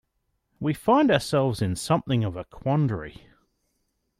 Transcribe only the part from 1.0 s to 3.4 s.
ourselves in something of a quandary.